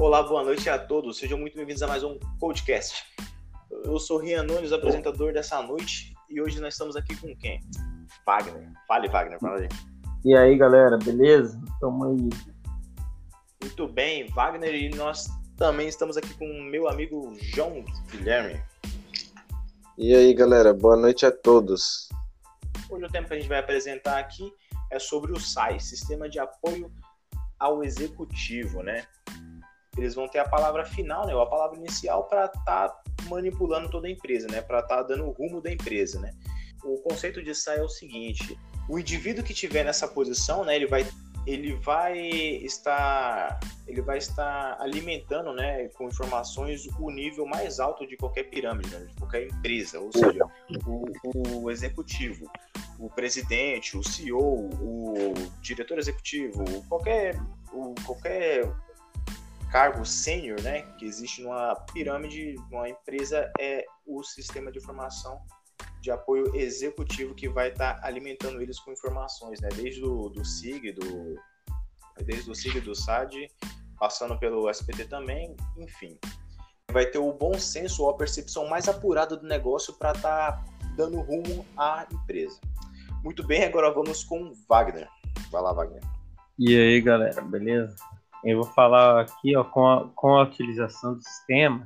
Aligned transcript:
Olá, 0.00 0.22
boa 0.22 0.42
noite 0.42 0.66
a 0.70 0.78
todos. 0.78 1.18
Sejam 1.18 1.36
muito 1.36 1.54
bem-vindos 1.54 1.82
a 1.82 1.86
mais 1.86 2.02
um 2.02 2.18
podcast. 2.38 3.04
Eu 3.84 3.98
sou 3.98 4.16
Rian 4.16 4.44
Nunes, 4.44 4.72
apresentador 4.72 5.30
dessa 5.34 5.62
noite, 5.62 6.14
e 6.30 6.40
hoje 6.40 6.58
nós 6.58 6.72
estamos 6.72 6.96
aqui 6.96 7.14
com 7.16 7.36
quem? 7.36 7.60
Wagner. 8.24 8.72
Fale, 8.88 9.08
Wagner, 9.08 9.38
fala 9.38 9.58
aí. 9.60 9.68
E 10.24 10.34
aí, 10.34 10.56
galera, 10.56 10.96
beleza? 10.96 11.60
Tamo 11.82 12.06
aí. 12.06 12.30
Muito 13.62 13.88
bem, 13.88 14.26
Wagner, 14.28 14.74
e 14.74 14.88
nós 14.88 15.28
também 15.58 15.86
estamos 15.86 16.16
aqui 16.16 16.32
com 16.32 16.46
o 16.46 16.62
meu 16.62 16.88
amigo 16.88 17.36
João 17.38 17.84
Guilherme. 18.10 18.58
E 19.98 20.14
aí, 20.14 20.32
galera, 20.32 20.72
boa 20.72 20.96
noite 20.96 21.26
a 21.26 21.30
todos. 21.30 22.08
Hoje 22.88 23.04
o 23.04 23.08
tema 23.10 23.28
que 23.28 23.34
a 23.34 23.36
gente 23.36 23.50
vai 23.50 23.58
apresentar 23.58 24.18
aqui 24.18 24.50
é 24.90 24.98
sobre 24.98 25.30
o 25.30 25.38
SAI, 25.38 25.78
Sistema 25.78 26.26
de 26.26 26.38
Apoio 26.38 26.90
ao 27.58 27.84
Executivo, 27.84 28.82
né? 28.82 29.04
Eles 29.96 30.14
vão 30.14 30.28
ter 30.28 30.38
a 30.38 30.48
palavra 30.48 30.84
final, 30.84 31.26
né, 31.26 31.34
ou 31.34 31.42
a 31.42 31.46
palavra 31.46 31.76
inicial 31.76 32.24
para 32.24 32.46
estar 32.46 32.88
tá 32.88 33.02
manipulando 33.28 33.90
toda 33.90 34.06
a 34.06 34.10
empresa, 34.10 34.46
né, 34.48 34.60
para 34.62 34.80
estar 34.80 34.98
tá 34.98 35.02
dando 35.02 35.26
o 35.26 35.32
rumo 35.32 35.60
da 35.60 35.70
empresa, 35.70 36.20
né. 36.20 36.32
O 36.84 36.98
conceito 36.98 37.42
de 37.42 37.54
SAI 37.54 37.78
é 37.78 37.82
o 37.82 37.88
seguinte: 37.88 38.58
o 38.88 38.98
indivíduo 38.98 39.44
que 39.44 39.52
tiver 39.52 39.84
nessa 39.84 40.08
posição, 40.08 40.64
né, 40.64 40.76
ele 40.76 40.86
vai 40.86 41.06
ele 41.46 41.74
vai 41.74 42.18
estar 42.18 43.58
ele 43.86 44.02
vai 44.02 44.18
estar 44.18 44.76
alimentando 44.80 45.52
né, 45.52 45.88
com 45.88 46.06
informações 46.06 46.86
o 46.98 47.10
nível 47.10 47.44
mais 47.46 47.80
alto 47.80 48.06
de 48.06 48.16
qualquer 48.16 48.44
pirâmide, 48.44 48.90
né, 48.90 49.06
de 49.06 49.14
qualquer 49.16 49.46
empresa, 49.46 49.98
ou 49.98 50.12
seja, 50.12 50.44
o, 50.86 51.62
o, 51.62 51.70
executivo, 51.70 52.48
o 52.98 53.08
presidente, 53.08 53.96
o 53.96 54.04
CEO, 54.04 54.68
o 54.80 55.34
diretor 55.60 55.98
executivo, 55.98 56.62
qualquer, 56.88 57.36
o, 57.72 57.94
qualquer 58.06 58.70
cargo 59.70 60.04
sênior 60.04 60.60
né, 60.62 60.82
que 60.98 61.04
existe 61.04 61.42
numa 61.42 61.74
pirâmide, 61.92 62.56
numa 62.70 62.88
empresa, 62.88 63.50
é 63.58 63.84
o 64.06 64.22
sistema 64.22 64.70
de 64.70 64.78
informação 64.78 65.40
de 66.00 66.10
apoio 66.10 66.54
executivo 66.56 67.34
que 67.34 67.48
vai 67.48 67.68
estar 67.68 67.94
tá 67.94 68.06
alimentando 68.06 68.60
eles 68.60 68.78
com 68.80 68.92
informações, 68.92 69.60
né? 69.60 69.68
Desde 69.74 70.04
o 70.04 70.28
do 70.30 70.44
SIG, 70.44 70.92
do, 70.92 71.36
desde 72.24 72.50
o 72.50 72.54
SIG 72.54 72.80
do 72.80 72.94
SAD, 72.94 73.48
passando 73.98 74.38
pelo 74.38 74.68
SPT 74.70 75.04
também, 75.04 75.54
enfim. 75.76 76.18
Vai 76.90 77.06
ter 77.06 77.18
o 77.18 77.32
bom 77.32 77.54
senso 77.58 78.02
ou 78.02 78.10
a 78.10 78.16
percepção 78.16 78.66
mais 78.68 78.88
apurada 78.88 79.36
do 79.36 79.46
negócio 79.46 79.92
para 79.94 80.12
estar 80.12 80.52
tá 80.52 80.64
dando 80.96 81.20
rumo 81.20 81.64
à 81.76 82.06
empresa. 82.10 82.58
Muito 83.22 83.46
bem, 83.46 83.64
agora 83.64 83.92
vamos 83.92 84.24
com 84.24 84.52
Wagner. 84.68 85.08
Vai 85.50 85.62
lá, 85.62 85.72
Wagner. 85.72 86.02
E 86.58 86.76
aí, 86.76 87.00
galera, 87.00 87.40
beleza? 87.42 87.94
Eu 88.44 88.62
vou 88.62 88.72
falar 88.72 89.22
aqui 89.22 89.56
ó, 89.56 89.64
com, 89.64 89.86
a, 89.86 90.08
com 90.14 90.36
a 90.36 90.42
utilização 90.44 91.14
do 91.14 91.22
sistema, 91.22 91.84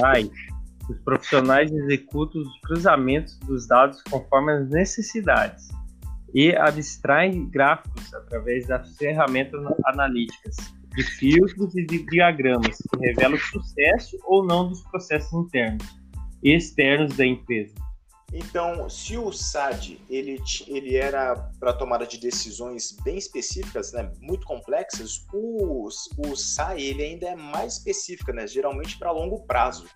site, 0.00 0.48
os 0.88 0.98
profissionais 1.00 1.70
executam 1.70 2.42
os 2.42 2.60
cruzamentos 2.60 3.38
dos 3.40 3.66
dados 3.66 4.02
conforme 4.02 4.52
as 4.52 4.68
necessidades 4.70 5.68
e 6.34 6.54
abstraem 6.54 7.48
gráficos 7.50 8.12
através 8.14 8.66
das 8.66 8.96
ferramentas 8.96 9.60
analíticas 9.84 10.56
de 10.94 11.02
filtros 11.02 11.74
e 11.76 11.84
de 11.84 12.04
diagramas 12.06 12.76
que 12.76 13.06
revelam 13.06 13.36
o 13.36 13.40
sucesso 13.40 14.16
ou 14.24 14.44
não 14.44 14.68
dos 14.68 14.82
processos 14.84 15.32
internos 15.32 15.86
e 16.42 16.54
externos 16.54 17.16
da 17.16 17.26
empresa. 17.26 17.74
Então, 18.38 18.86
se 18.90 19.16
o 19.16 19.32
SAD 19.32 19.98
ele, 20.10 20.38
ele 20.66 20.94
era 20.94 21.34
para 21.58 21.72
tomada 21.72 22.06
de 22.06 22.18
decisões 22.18 22.94
bem 23.02 23.16
específicas, 23.16 23.92
né, 23.92 24.12
muito 24.20 24.46
complexas, 24.46 25.24
o, 25.32 25.88
o 26.18 26.36
SAI 26.36 26.82
ele 26.82 27.02
ainda 27.02 27.28
é 27.28 27.34
mais 27.34 27.78
específica, 27.78 28.34
né, 28.34 28.46
geralmente 28.46 28.98
para 28.98 29.10
longo 29.10 29.46
prazo 29.46 29.86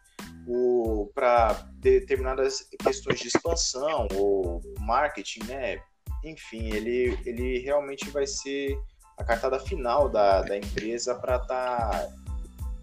para 1.15 1.67
determinadas 1.75 2.67
questões 2.83 3.21
de 3.21 3.29
expansão 3.29 4.09
ou 4.15 4.61
marketing, 4.79 5.45
né? 5.45 5.79
Enfim, 6.25 6.71
ele, 6.73 7.19
ele 7.25 7.59
realmente 7.59 8.11
vai 8.11 8.27
ser 8.27 8.77
a 9.19 9.25
cartada 9.25 9.61
final 9.61 10.09
da, 10.09 10.43
da 10.43 10.57
empresa 10.57 11.15
para 11.15 11.37
estar 11.37 12.09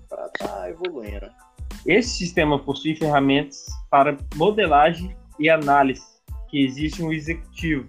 tá, 0.07 0.29
tá 0.38 0.69
evoluindo. 0.69 1.29
Esse 1.85 2.18
sistema 2.18 2.63
possui 2.63 2.95
ferramentas 2.95 3.66
para 3.89 4.18
modelagem 4.35 5.16
e 5.40 5.50
análise 5.50 6.06
que 6.50 6.64
existe 6.64 7.02
no 7.02 7.14
executivo. 7.14 7.88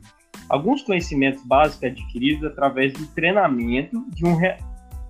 Alguns 0.49 0.83
conhecimentos 0.83 1.45
básicos 1.45 1.85
adquiridos 1.85 2.45
através 2.45 2.93
do 2.93 3.07
treinamento 3.09 4.05
de 4.11 4.27
um 4.27 4.37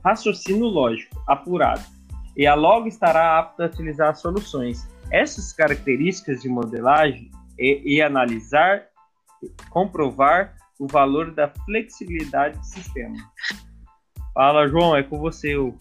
raciocínio 0.05 0.67
lógico 0.67 1.23
apurado 1.27 1.83
e 2.37 2.47
a 2.47 2.55
logo 2.55 2.87
estará 2.87 3.39
apta 3.39 3.65
a 3.65 3.67
utilizar 3.67 4.15
soluções. 4.15 4.89
Essas 5.11 5.53
características 5.53 6.41
de 6.41 6.49
modelagem 6.49 7.31
e, 7.59 7.97
e 7.97 8.03
analisar, 8.03 8.87
comprovar 9.71 10.55
o 10.79 10.87
valor 10.87 11.33
da 11.33 11.49
flexibilidade 11.65 12.57
do 12.57 12.65
sistema. 12.65 13.17
Fala, 14.33 14.69
João, 14.69 14.95
é 14.95 15.03
com 15.03 15.19
você. 15.19 15.57
Eu. 15.57 15.75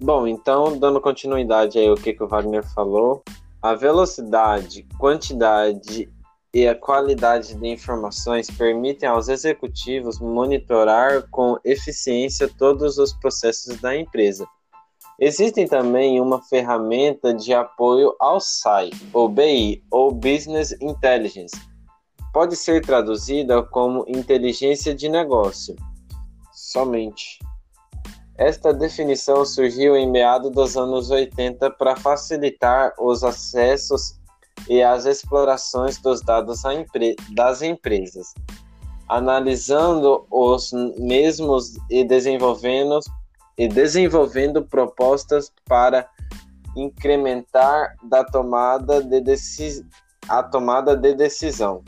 Bom, 0.00 0.26
então, 0.26 0.78
dando 0.78 1.00
continuidade 1.00 1.78
aí 1.78 1.90
o 1.90 1.94
que, 1.94 2.14
que 2.14 2.22
o 2.22 2.26
Wagner 2.26 2.64
falou, 2.74 3.22
a 3.62 3.74
velocidade, 3.74 4.84
quantidade 4.98 6.12
e 6.52 6.66
a 6.66 6.74
qualidade 6.74 7.54
de 7.54 7.68
informações 7.68 8.50
permitem 8.50 9.08
aos 9.08 9.28
executivos 9.28 10.18
monitorar 10.18 11.28
com 11.30 11.56
eficiência 11.64 12.50
todos 12.58 12.98
os 12.98 13.12
processos 13.14 13.80
da 13.80 13.96
empresa. 13.96 14.46
Existem 15.18 15.68
também 15.68 16.20
uma 16.20 16.42
ferramenta 16.42 17.32
de 17.32 17.54
apoio 17.54 18.14
ao 18.18 18.40
SAI, 18.40 18.90
ou 19.12 19.28
BI, 19.28 19.82
ou 19.90 20.10
Business 20.10 20.72
Intelligence. 20.80 21.54
Pode 22.32 22.56
ser 22.56 22.84
traduzida 22.84 23.62
como 23.62 24.04
inteligência 24.08 24.94
de 24.94 25.08
negócio. 25.08 25.76
Somente. 26.52 27.38
Esta 28.44 28.74
definição 28.74 29.44
surgiu 29.44 29.96
em 29.96 30.10
meados 30.10 30.50
dos 30.50 30.76
anos 30.76 31.10
80 31.10 31.70
para 31.70 31.94
facilitar 31.94 32.92
os 32.98 33.22
acessos 33.22 34.18
e 34.68 34.82
as 34.82 35.06
explorações 35.06 35.96
dos 35.98 36.20
dados 36.20 36.62
das 37.36 37.62
empresas, 37.62 38.34
analisando 39.08 40.26
os 40.28 40.72
mesmos 40.98 41.76
e 41.88 42.02
desenvolvendo, 42.02 42.98
e 43.56 43.68
desenvolvendo 43.68 44.66
propostas 44.66 45.52
para 45.64 46.08
incrementar 46.76 47.94
da 48.02 48.24
tomada 48.24 49.00
de 49.04 49.20
a 50.28 50.42
tomada 50.42 50.96
de 50.96 51.14
decisão. 51.14 51.84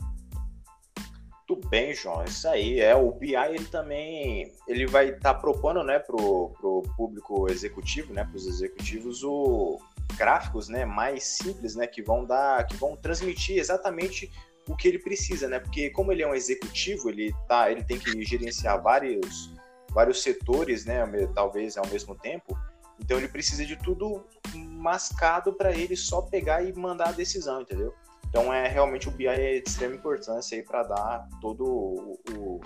Bem, 1.69 1.93
João, 1.93 2.23
isso 2.23 2.47
aí. 2.47 2.79
É, 2.79 2.95
o 2.95 3.11
BI 3.11 3.35
ele 3.35 3.65
também 3.65 4.51
ele 4.67 4.85
vai 4.85 5.09
estar 5.09 5.33
tá 5.33 5.39
propondo 5.39 5.83
né, 5.83 5.99
para 5.99 6.15
o 6.15 6.83
público 6.95 7.49
executivo, 7.49 8.13
né, 8.13 8.23
para 8.23 8.35
os 8.35 8.45
executivos, 8.45 9.23
o, 9.23 9.79
gráficos, 10.15 10.69
né, 10.69 10.85
mais 10.85 11.23
simples, 11.23 11.75
né, 11.75 11.87
que 11.87 12.01
vão 12.01 12.25
dar, 12.25 12.65
que 12.67 12.75
vão 12.75 12.95
transmitir 12.95 13.57
exatamente 13.57 14.31
o 14.67 14.75
que 14.75 14.87
ele 14.87 14.99
precisa, 14.99 15.47
né? 15.47 15.59
Porque 15.59 15.89
como 15.91 16.11
ele 16.11 16.23
é 16.23 16.27
um 16.27 16.33
executivo, 16.33 17.09
ele 17.09 17.33
tá, 17.47 17.71
ele 17.71 17.83
tem 17.83 17.99
que 17.99 18.23
gerenciar 18.23 18.81
vários 18.81 19.53
vários 19.91 20.21
setores, 20.21 20.85
né, 20.85 21.05
talvez 21.33 21.77
ao 21.77 21.87
mesmo 21.87 22.15
tempo. 22.15 22.57
Então 22.99 23.17
ele 23.17 23.27
precisa 23.27 23.65
de 23.65 23.77
tudo 23.77 24.25
mascado 24.53 25.53
para 25.53 25.71
ele 25.71 25.95
só 25.95 26.21
pegar 26.21 26.63
e 26.63 26.73
mandar 26.73 27.09
a 27.09 27.11
decisão, 27.11 27.61
entendeu? 27.61 27.93
Então 28.35 28.53
é 28.53 28.67
realmente 28.67 29.07
o 29.07 29.11
BI 29.11 29.27
é 29.27 29.61
de 29.61 29.69
extrema 29.69 29.95
importância 29.95 30.57
aí 30.57 30.61
para 30.61 30.83
dar 30.83 31.29
todo 31.39 31.63
o, 31.63 32.19
o, 32.33 32.59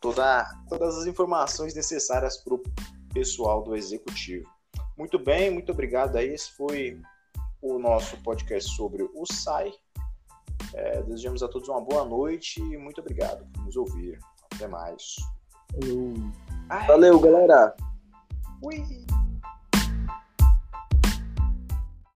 toda, 0.00 0.46
todas 0.68 0.98
as 0.98 1.06
informações 1.06 1.74
necessárias 1.74 2.36
para 2.36 2.54
o 2.54 2.62
pessoal 3.12 3.60
do 3.60 3.74
executivo. 3.74 4.48
Muito 4.96 5.18
bem, 5.18 5.50
muito 5.50 5.72
obrigado 5.72 6.14
aí. 6.14 6.28
Esse 6.28 6.52
foi 6.52 6.96
o 7.60 7.76
nosso 7.76 8.16
podcast 8.18 8.70
sobre 8.76 9.02
o 9.02 9.26
SAI. 9.26 9.72
É, 10.74 11.02
desejamos 11.02 11.42
a 11.42 11.48
todos 11.48 11.68
uma 11.68 11.80
boa 11.80 12.04
noite 12.04 12.60
e 12.60 12.76
muito 12.76 13.00
obrigado 13.00 13.44
por 13.52 13.64
nos 13.64 13.76
ouvir. 13.76 14.16
Até 14.54 14.68
mais. 14.68 15.16
Valeu, 16.86 17.18
galera. 17.18 17.74
Ui. 18.62 19.04